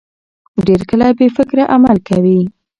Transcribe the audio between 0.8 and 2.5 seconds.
کله بې فکره عمل کوي.